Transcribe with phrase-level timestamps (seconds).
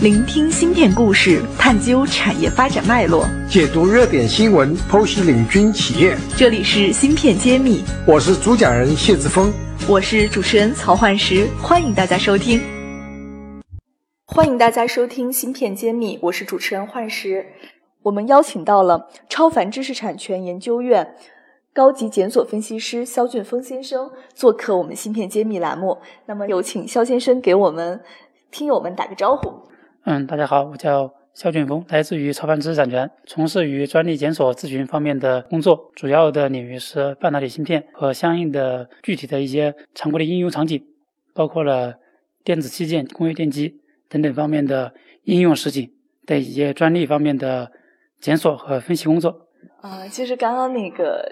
[0.00, 6.16] 聆听芯片故事，探究产业发展脉络，解读热点新闻，剖析领军企业。
[6.36, 9.52] 这里是芯片揭秘，我是主讲人谢志峰，
[9.86, 12.60] 我是主持人曹焕石，欢迎大家收听。
[14.26, 17.46] 欢迎大家收听芯片揭秘，我是主持人焕石。
[18.02, 21.14] 我们邀请到了超凡知识产权研究院
[21.72, 25.98] 高级检索分析师肖俊峰先生做客我们芯片揭秘栏目。
[26.26, 28.00] 那么有请肖先生给我们
[28.50, 29.70] 听友们打个招呼。
[30.04, 40.84] 嗯，大家好，我叫肖俊峰，来自于超凡知识产权，从事于专利检索咨询方面的工作，主要的领域是半导体芯片和相应的具体的一些常规的应用场景，
[41.32, 42.00] 包括了
[42.42, 45.88] 电子器件、工业电机等等方面的应用实景
[46.26, 47.70] 的一些专利方面的
[48.18, 49.41] 检索和分析工作。
[49.82, 51.28] 啊，其实刚刚那个，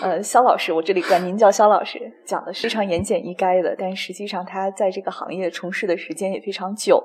[0.00, 6.98] 呃，肖老师，我这里管您叫肖老师，讲的是非常言简意赅的，但实际上他在这个行业从事的时间也非常久。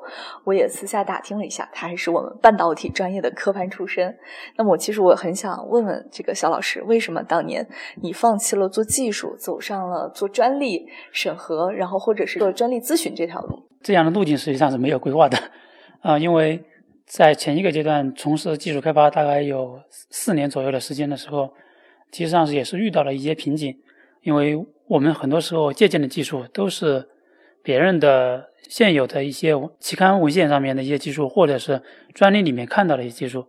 [0.46, 4.18] 我也私下打听了一下，他还是我们半导体专业的科班出身。
[4.56, 7.68] 那么我其实我很想问问这个肖老师，为什么当年
[8.02, 13.68] 你放弃了做技术，走上了做专利审核，然后或者是做专利咨询这条路？
[13.84, 15.38] 这样的路径实际上是没有规划的，
[16.00, 16.64] 啊，因为。
[17.06, 21.54] 在前一个阶段从事技术开发大概有四年左右的时间的时候，
[22.12, 23.78] 其实上是也是遇到了一些瓶颈，
[24.22, 27.08] 因为我们很多时候借鉴的技术都是
[27.64, 31.82] 别人的现有的一些期刊文献上面的一些技术，或者是
[32.14, 33.48] 专利里面看到的一些技术。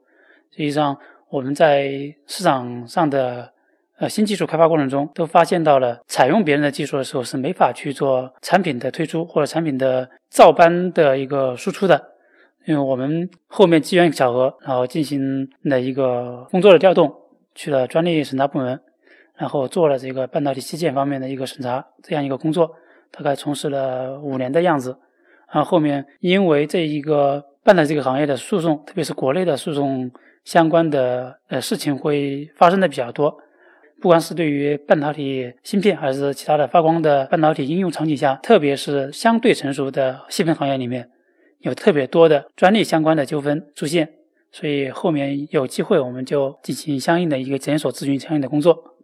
[0.50, 0.96] 实际上
[1.30, 3.52] 我们在市场上的
[3.98, 12.15] 呃新技术开发过程中，都发现到了采用别人的技术的时候是没法去做产品的推出或者产品的照搬的一个输出的。
[12.66, 17.14] 因为我们后面机缘巧合，然后进行了一个工作的调动，
[17.54, 18.78] 去了专利审查部门，
[19.36, 22.68] 然后做了这个半导体器件方面的一个审查，这样一个工作，
[23.12, 24.98] 大概从事了五年的样子。
[25.52, 30.10] 然后后面因为这一个半导体这个行业的诉讼，特别是国内的诉讼
[30.42, 33.30] 相关的呃事情会发生的比较多，
[34.02, 41.08] 不管是对于半导体芯片，还是其他的发光的半导体应用场景下，特别是相对成熟的细分行业里面。
[41.66, 44.14] 有特别多的专利相关的纠纷出现，
[44.52, 48.94] 所以后面有机会我们就进行相应的一个检索咨询相应的工作。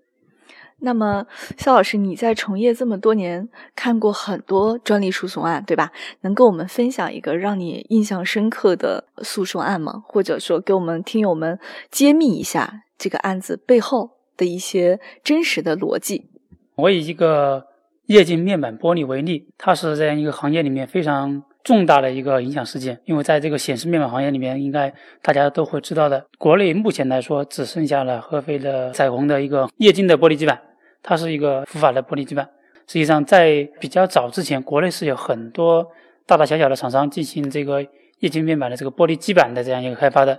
[0.84, 5.92] 那么，肖老师，你在从业这么多年，看过很多专利诉讼案，对吧？
[6.22, 10.02] 能跟我们分享一个让你印象深刻的诉讼案吗？
[10.06, 11.58] 或者说，给我们听友们
[11.90, 16.28] 揭秘一下这个案子背后的一些真实的逻辑？
[16.74, 17.66] 我以一个
[18.06, 21.44] 液晶面板玻璃为例，它是这样一个行业里面非常。
[21.64, 24.92] 重大的一个影响事件，因为在这个显示面板行业里面，应该
[25.22, 26.26] 大家都会知道的。
[26.38, 30.60] 国内目前来说，只剩下了合肥的彩虹的一个液晶的玻璃基板，
[31.02, 32.48] 它是一个浮法的玻璃基板。
[32.86, 35.86] 实际上，在比较早之前，国内是有很多
[36.26, 37.80] 大大小小的厂商进行这个
[38.18, 40.38] 液晶面板的这个玻璃基板的这样一个开发的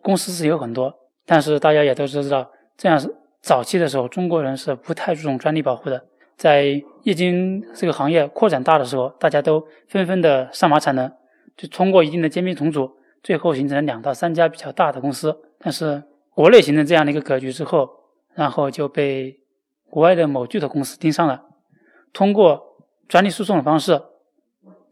[0.00, 0.92] 公司是有很多，
[1.26, 6.02] 但是大家也都知道，这样是早期的时候，中国人是不太注重专利保护的。
[6.36, 11.12] 在液晶这个行业扩展大的时候，大家都纷纷的上马产能，
[11.56, 12.90] 就通过一定的兼并重组，
[13.22, 15.36] 最后形成了两到三家比较大的公司。
[15.58, 16.02] 但是
[16.34, 17.88] 国内形成这样的一个格局之后，
[18.34, 19.38] 然后就被
[19.88, 21.42] 国外的某巨头公司盯上了，
[22.12, 22.76] 通过
[23.08, 24.00] 专利诉讼的方式，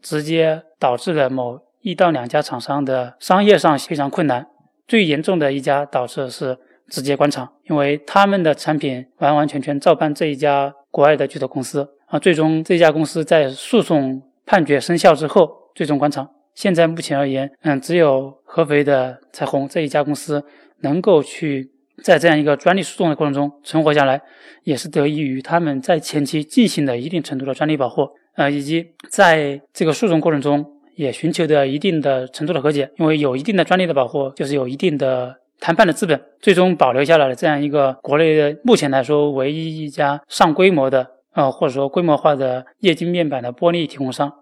[0.01, 4.47] 直接导致了某一到两家厂商的商业上非常困难。
[4.87, 10.75] 最严重的一家导致是直接关厂，因为他们的产品完完全全照搬这一家。
[10.91, 16.29] 国外的巨头公司啊，最终这家公司在诉讼判决生效之后，最终关厂。
[16.53, 20.43] 现在目前而言，嗯，只有合肥的彩虹这一家公司
[20.81, 21.71] 能够去
[22.03, 24.21] 在这样一个专利诉讼的过程中存活下来，
[24.63, 30.65] 也是得益于他们在前期进行了一定程度的专利保护，呃，以及在这个诉讼过程中
[30.95, 32.91] 也寻求的一定的程度的和解。
[32.97, 35.37] 因为有一定的专利的保护，就是有一定的。
[35.61, 44.33] 谈判的资本最终保留下来了这样一个国内的目前来说唯一一家上规模的呃或者说规模化的液晶面板的玻璃提供商，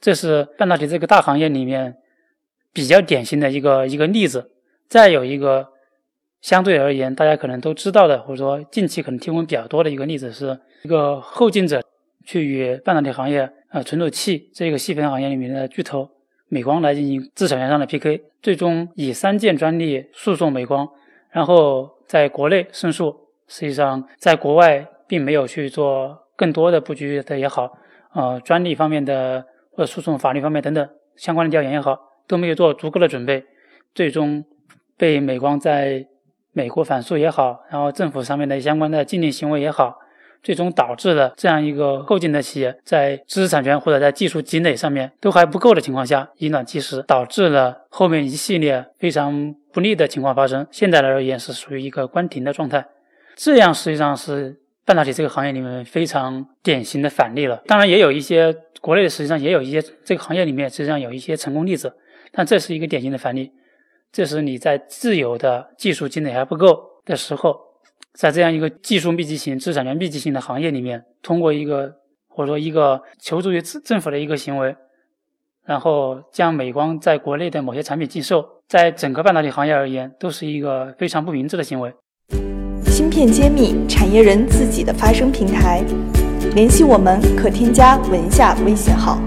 [0.00, 1.96] 这是半导体这个大行业里面
[2.72, 4.50] 比较典型的一个一个例子。
[4.88, 5.68] 再有一个
[6.40, 11.80] 相对而言大家可能都知道的或者说近期可能听闻比较多的一个例子，是一个后进者
[12.24, 16.10] 去与半导体行业呃存储器这个细分行业里面的巨头。
[16.48, 20.88] 美光来进行自产权上的 PK，最终以三件专利诉讼美光，
[21.30, 23.26] 然后在国内胜诉。
[23.48, 27.78] 实际上，在国外并没有去做更多的布局的也好，
[28.12, 31.96] 呃，专利方面的或者诉讼法律方面等等相关的调研也好，
[32.26, 33.44] 都没有做足够的准备，
[33.94, 34.44] 最终
[34.96, 36.04] 被美光在
[36.52, 39.96] 美国反诉也好，然后政府上面的相关的禁令行为也好，
[40.42, 50.66] 最终导致了这样一个后进的企业在知识产权或者在技术积累上面都还不够的情况下，以卵击石，导致了后面一系列非常不利的情况发生。
[50.70, 52.86] 现在来而言是属于一个关停的状态，
[53.34, 57.62] 这样实际上是半导体这个行业里面非常典型的反例了。
[57.66, 61.92] 当然，也有一些国内实际上也有一些这个行业里面实际上有一些成功例子，
[62.30, 63.50] 但这是一个典型的反例。
[64.12, 67.58] 这是你在自有的技术积累还不够的时候，
[68.16, 71.92] 在这样一个技术密集型、知识产权密集型的行业里面，通过一个
[72.26, 74.74] 或者说一个求助于政政府的一个行为，
[75.66, 81.92] 然后将美光在国内的某些产品禁售，在整个半导体行业而言，都是一个非常不明智的行为。
[82.86, 85.84] 芯片揭秘，产业人自己的发声平台，
[86.54, 89.20] 联系我们可添加文下微信号。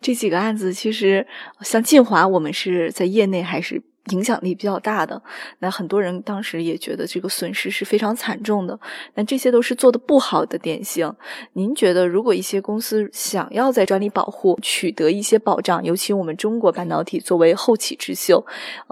[0.00, 1.26] 这几个案子其实
[1.62, 5.22] 像晋华，我们是在业内还是影响力比较大的。
[5.60, 8.78] 那很多人当时也觉得这个损失是非常惨重的。
[9.14, 11.12] 那这些都是做的不好的典型。
[11.52, 18.44] 您觉得，如果一些公司想要在专利保护取得一些保障，尤其我们中国半导体作为后起之秀，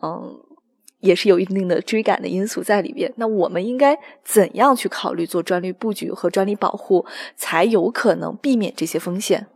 [0.02, 0.38] 嗯，
[1.00, 3.12] 也是有一定的追赶的因素在里边。
[3.16, 9.46] 那我们应该怎样去考虑做专利布局和专利保护，才有可能避免这些风险？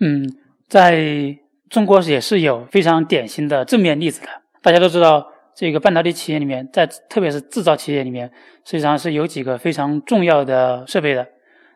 [0.00, 0.36] 嗯，
[0.68, 1.38] 在
[1.74, 4.28] 中国也是有非常典型的正面例子的。
[4.62, 5.26] 大家都知道，
[5.56, 8.30] 这个半导体企业里面，在特别是制造企业里面，
[8.64, 11.26] 实际上是有几个非常重要的设备的。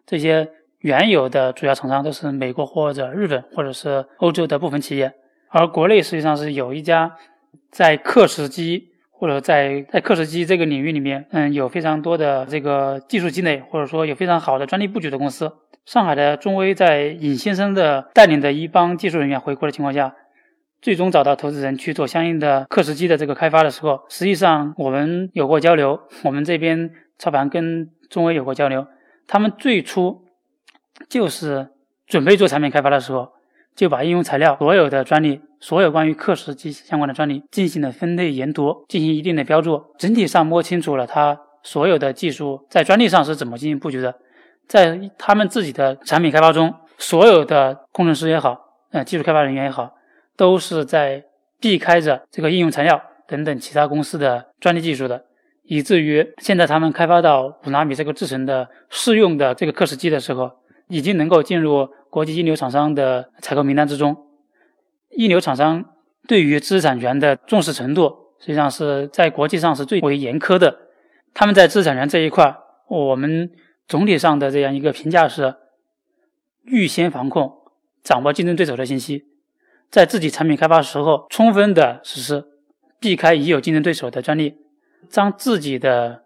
[0.06, 0.48] 这些
[0.82, 5.12] 原有的主要厂商都是美国或者日本或者是欧洲的部分企业，
[5.48, 7.16] 而国内实际上是有一家
[7.72, 15.52] 在刻蚀机或者在在刻蚀机这个领域里面，嗯，有非常多的这个技术积累，或者说有非常好的专利布局的公司。
[15.88, 20.14] 上海的中微在尹先生的带领的一帮技术人员回国的情况下，
[20.82, 28.86] 最终找到投资人去做相应的刻蚀机的这个开发的时候，实际上我们有过交流，我们这边操盘跟中微有过交流，
[29.26, 30.26] 他们最初
[31.08, 31.70] 就是
[32.06, 33.32] 准备做产品开发的时候，
[33.74, 44.14] 就把应用材料所有的专利，所有关于刻蚀机相关的专利进行了分类研读，进行一定的标注，整体上摸清楚了它所有的技术在专利上是怎么进行布局的。
[44.68, 49.94] 在他们自己的产品开发中，所有的工程师也好，呃，技术开发人员也好，
[50.36, 51.24] 都是在
[51.58, 55.24] 避开着这个应用材料等等其他公司的专利技术的，
[55.62, 60.50] 以至于现在他们开发到五纳米这个制程的适用的这个刻蚀机的时候，
[60.88, 64.14] 已经能够进入国际一流厂商的采购名单之中。
[65.10, 65.82] 一流厂商
[66.26, 70.76] 对于知识产权的重视程度，实际上是在国际上是最为严苛的。
[71.32, 72.54] 他们在知识产权这一块，
[72.88, 73.50] 我们。
[73.88, 75.54] 总体上的这样一个评价是：
[76.64, 77.50] 预先防控，
[78.02, 79.24] 掌握竞争对手的信息，
[79.90, 82.44] 在自己产品开发时候充分的实施，
[83.00, 84.58] 避开已有竞争对手的专利，
[85.08, 86.22] 将自己的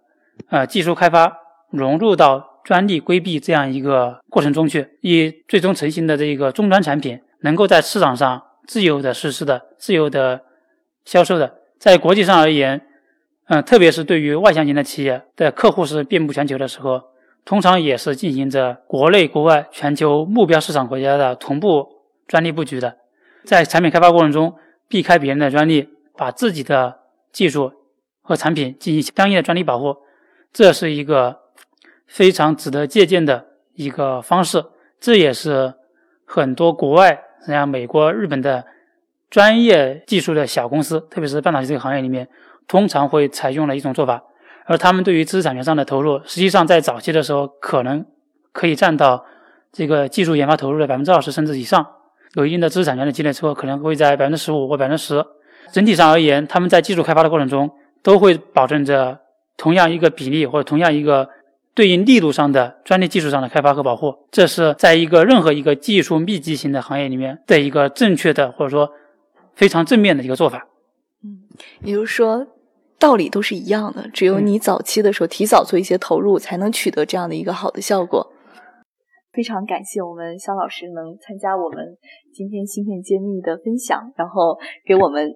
[0.49, 1.39] 呃技术开发
[1.71, 10.43] 融入到专利规避这样一个过程中去，以最终成型的这一个终端产品能够在市场上自由的实施的、自由的
[11.05, 11.61] 销售的。
[11.79, 12.85] 在国际上而言，
[13.47, 17.12] 嗯，特别是对于外向型的企业的客户是遍布全球的时候。
[17.45, 21.89] 通常也是进行着国内、国外、全球目标市场国家的同步
[22.29, 22.97] 专利布局的，
[23.45, 24.55] 在产品开发过程中
[24.89, 27.01] 避开别人的专利，把自己的
[27.33, 27.73] 技术
[28.23, 29.97] 和产品进行相应的专利保护，
[30.53, 31.41] 这是一个
[32.07, 34.65] 非常值得借鉴的一个方式。
[35.01, 35.75] 这也是
[36.25, 38.65] 很多国外像美国、日本的
[39.29, 42.29] 专业技术的小公司，特别是半导体这个行业里面，
[42.69, 44.23] 通常会采用的一种做法。
[44.67, 48.05] 而他们对于知识产权上的投入，实际上在早期的时候，可能
[48.53, 49.25] 可以占到
[49.73, 51.87] 这个技术研发投入的百分之二十甚至以上。
[52.35, 55.23] 有一定的知识产权的积累之后，可能会在百分之十五或百分之十。
[55.73, 57.71] 整体上而言，他们在技术开发的过程中，
[58.03, 59.19] 都会保证着
[59.57, 61.29] 同样一个比例或者同样一个
[61.75, 64.15] 对应力度上的专利技术上的开发和保护。
[64.31, 68.91] 这是在一个任何一个技术密集型的行业里面的一个正确的或者说
[69.55, 70.67] 非常正面的一个做法。
[71.25, 71.43] 嗯，
[71.83, 72.47] 比如说。
[73.03, 78.33] 道理都是一样的，只有你早期的时候提早做一些投入，才能取得这样的一个好的效果。
[79.33, 81.99] 非常感谢我们肖老师能参加我们
[82.33, 84.57] 今天芯片揭秘的分享，然后
[84.87, 85.29] 给我们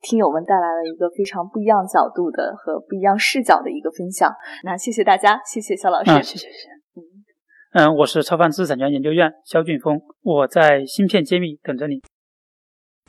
[0.00, 4.32] 听友们带来了一个非常不一样角度的和不一样视角的一个分享。
[4.64, 6.68] 那谢谢大家，谢谢肖老师，谢谢谢谢。
[6.96, 12.00] 嗯嗯，我是超凡知识产权研究院肖俊峰，我在芯片揭秘等着你。